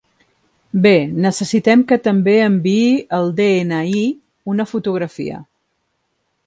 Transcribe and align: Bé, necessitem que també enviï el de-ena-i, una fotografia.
Bé, 0.85 0.93
necessitem 1.25 1.83
que 1.91 1.99
també 2.07 2.35
enviï 2.47 2.89
el 3.19 3.31
de-ena-i, 3.41 4.03
una 4.55 4.69
fotografia. 4.75 5.41